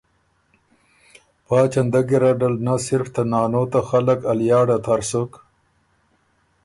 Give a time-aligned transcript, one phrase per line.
[1.45, 5.31] پا چندۀ ګیرډ ال نۀ صرف ته نانو ته خلق ا لیاړه تر سُک